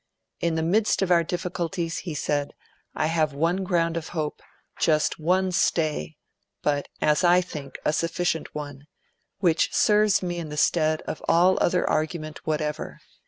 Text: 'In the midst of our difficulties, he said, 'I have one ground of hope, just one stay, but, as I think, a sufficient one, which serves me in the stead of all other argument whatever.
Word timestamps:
'In 0.39 0.55
the 0.55 0.63
midst 0.63 1.03
of 1.03 1.11
our 1.11 1.23
difficulties, 1.23 1.99
he 1.99 2.15
said, 2.15 2.55
'I 2.95 3.05
have 3.05 3.33
one 3.33 3.63
ground 3.63 3.95
of 3.97 4.07
hope, 4.17 4.41
just 4.79 5.19
one 5.19 5.51
stay, 5.51 6.17
but, 6.63 6.87
as 7.01 7.23
I 7.23 7.39
think, 7.39 7.77
a 7.85 7.93
sufficient 7.93 8.55
one, 8.55 8.87
which 9.41 9.71
serves 9.71 10.23
me 10.23 10.39
in 10.39 10.49
the 10.49 10.57
stead 10.57 11.03
of 11.03 11.21
all 11.29 11.55
other 11.61 11.87
argument 11.87 12.47
whatever. 12.47 12.99